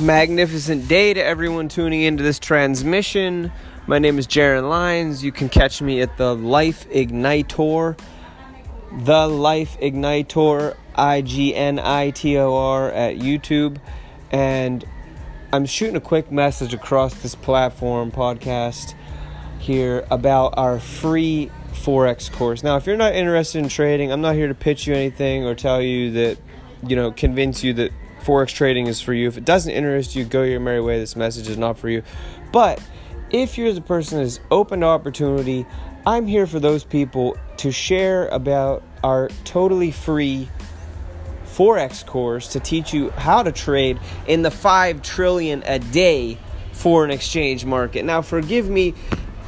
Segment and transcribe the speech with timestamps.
[0.00, 3.52] magnificent day to everyone tuning into this transmission.
[3.86, 5.22] My name is Yaron Lines.
[5.22, 7.96] You can catch me at the Life Ignitor,
[9.04, 13.78] the Life Ignitor, I G N I T O R, at YouTube.
[14.32, 14.84] And
[15.52, 18.94] I'm shooting a quick message across this platform podcast
[19.60, 22.64] here about our free Forex course.
[22.64, 25.54] Now, if you're not interested in trading, I'm not here to pitch you anything or
[25.54, 26.38] tell you that,
[26.84, 27.92] you know, convince you that
[28.24, 29.28] Forex trading is for you.
[29.28, 30.98] If it doesn't interest you, go your merry way.
[30.98, 32.02] This message is not for you.
[32.52, 32.82] But
[33.30, 35.66] if you're the person that is open to opportunity,
[36.06, 40.48] I'm here for those people to share about our totally free
[41.44, 46.38] Forex course to teach you how to trade in the 5 trillion a day
[46.72, 48.04] foreign exchange market.
[48.04, 48.94] Now, forgive me,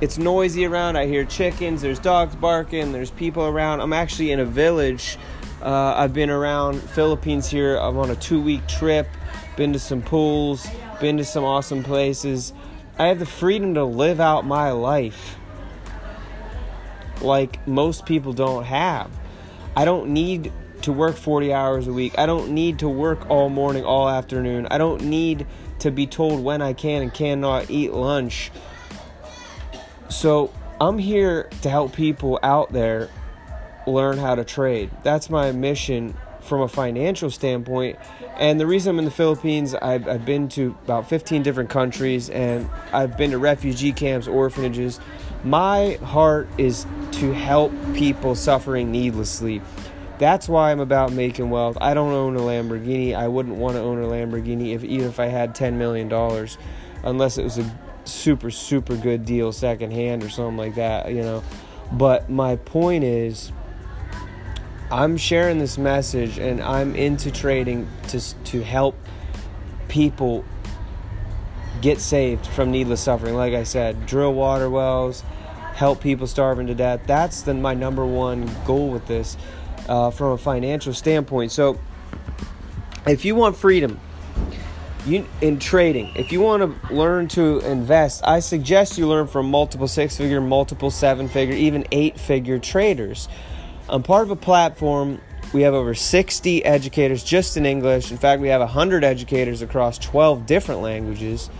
[0.00, 0.96] it's noisy around.
[0.96, 3.80] I hear chickens, there's dogs barking, there's people around.
[3.80, 5.16] I'm actually in a village
[5.62, 7.76] uh, I've been around Philippines here.
[7.76, 9.08] I'm on a two week trip,
[9.56, 10.66] been to some pools,
[11.00, 12.52] been to some awesome places.
[12.98, 15.36] I have the freedom to live out my life
[17.20, 19.10] like most people don't have.
[19.76, 22.18] I don't need to work 40 hours a week.
[22.18, 24.66] I don't need to work all morning, all afternoon.
[24.70, 25.46] I don't need
[25.78, 28.50] to be told when I can and cannot eat lunch.
[30.08, 33.08] So I'm here to help people out there
[33.86, 34.90] learn how to trade.
[35.02, 37.98] That's my mission from a financial standpoint.
[38.36, 42.30] And the reason I'm in the Philippines, I've, I've, been to about 15 different countries
[42.30, 45.00] and I've been to refugee camps, orphanages.
[45.44, 49.62] My heart is to help people suffering needlessly.
[50.18, 51.78] That's why I'm about making wealth.
[51.80, 53.14] I don't own a Lamborghini.
[53.14, 56.58] I wouldn't want to own a Lamborghini if even if I had 10 million dollars,
[57.02, 61.42] unless it was a super super good deal secondhand or something like that, you know.
[61.92, 63.52] But my point is
[64.92, 68.94] I'm sharing this message and I'm into trading to, to help
[69.88, 70.44] people
[71.80, 73.34] get saved from needless suffering.
[73.34, 75.22] Like I said, drill water wells,
[75.74, 77.00] help people starving to death.
[77.06, 79.38] That's the, my number one goal with this
[79.88, 81.52] uh, from a financial standpoint.
[81.52, 81.80] So,
[83.06, 83.98] if you want freedom
[85.06, 89.46] you, in trading, if you want to learn to invest, I suggest you learn from
[89.50, 93.26] multiple six figure, multiple seven figure, even eight figure traders.
[93.88, 95.20] I'm part of a platform.
[95.52, 98.10] We have over 60 educators just in English.
[98.10, 101.50] In fact, we have 100 educators across 12 different languages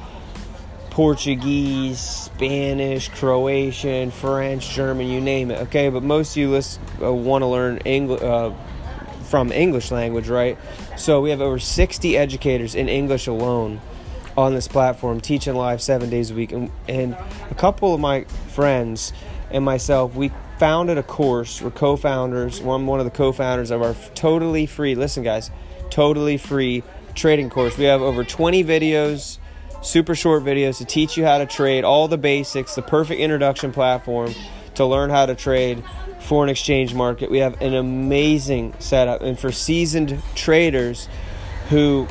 [0.91, 5.59] Portuguese, Spanish, Croatian, French, German, you name it.
[5.63, 8.21] Okay, but most of you list, uh, want to learn English.
[8.23, 8.53] Uh,
[9.33, 10.59] from English language, right?
[10.99, 13.81] So we have over 60 educators in English alone
[14.37, 16.53] on this platform teaching live seven days a week.
[16.53, 17.17] And, and
[17.51, 19.15] a couple of my friends
[19.53, 21.61] and myself, we founded a course.
[21.61, 22.61] We're co-founders.
[22.61, 24.95] One one of the co-founders of our totally free.
[24.95, 25.51] Listen, guys,
[25.91, 26.83] totally free
[27.15, 27.77] trading course.
[27.77, 29.39] We have over 20 videos,
[29.83, 33.73] super short videos to teach you how to trade, all the basics, the perfect introduction
[33.73, 34.35] platform
[34.75, 35.83] to learn how to trade
[36.21, 37.31] foreign exchange market.
[37.31, 41.09] We have an amazing setup, and for seasoned traders
[41.69, 42.07] who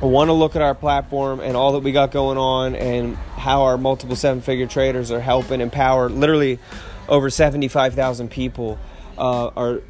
[0.00, 3.64] want to look at our platform and all that we got going on and how
[3.64, 6.60] our multiple seven figure traders are helping empower literally
[7.08, 8.78] over 75,000 people
[9.18, 9.80] uh, are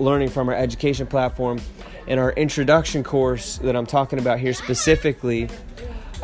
[0.00, 1.60] learning from our education platform.
[2.08, 5.48] In our introduction course that I'm talking about here specifically,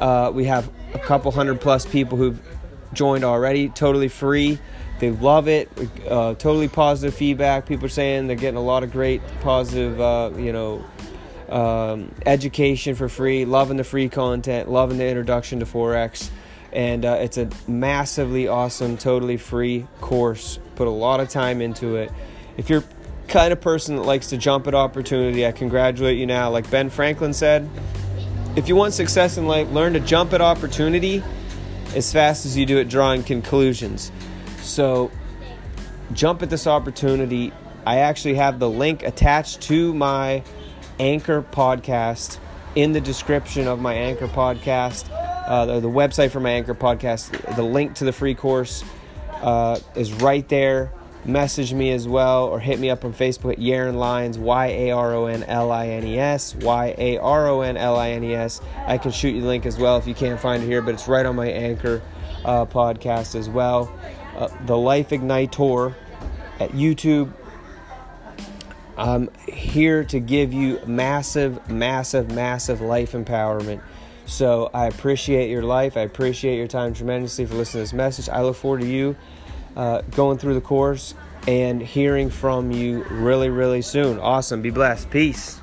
[0.00, 2.40] uh, we have a couple hundred plus people who've
[2.92, 4.58] joined already, totally free.
[4.98, 5.70] They love it.
[6.08, 7.66] Uh, totally positive feedback.
[7.66, 10.84] People are saying they're getting a lot of great positive, uh, you know,
[11.48, 13.44] um, education for free.
[13.44, 14.68] Loving the free content.
[14.68, 16.28] Loving the introduction to forex
[16.72, 20.58] and uh, it's a massively awesome, totally free course.
[20.74, 22.10] Put a lot of time into it.
[22.56, 22.84] If you're
[23.28, 26.50] kind of person that likes to jump at opportunity, I congratulate you now.
[26.50, 27.68] Like Ben Franklin said,
[28.56, 31.22] if you want success in life, learn to jump at opportunity
[31.94, 34.12] as fast as you do at drawing conclusions.
[34.60, 35.10] So,
[36.12, 37.52] jump at this opportunity.
[37.86, 40.42] I actually have the link attached to my
[40.98, 42.38] Anchor podcast
[42.74, 45.08] in the description of my Anchor podcast
[45.46, 47.56] uh, the, website for my Anchor podcast.
[47.56, 48.84] The link to the free course
[49.42, 50.92] uh, is right there.
[51.24, 55.14] Message me as well or hit me up on Facebook Yaron Lines, Y A R
[55.14, 58.24] O N L I N E S, Y A R O N L I N
[58.24, 58.60] E S.
[58.86, 60.94] I can shoot you the link as well if you can't find it here, but
[60.94, 62.02] it's right on my Anchor
[62.44, 63.96] uh, podcast as well.
[64.36, 65.94] Uh, the Life Ignitor
[66.58, 67.32] at YouTube.
[68.96, 73.80] I'm here to give you massive, massive, massive life empowerment.
[74.32, 75.98] So I appreciate your life.
[75.98, 78.30] I appreciate your time tremendously for listening to this message.
[78.30, 79.14] I look forward to you
[79.76, 81.14] uh, going through the course
[81.46, 84.18] and hearing from you really, really soon.
[84.18, 84.62] Awesome.
[84.62, 85.10] Be blessed.
[85.10, 85.61] Peace.